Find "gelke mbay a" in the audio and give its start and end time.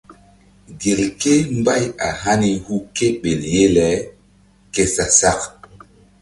0.81-2.09